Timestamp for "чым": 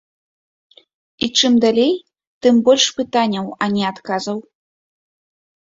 1.39-1.53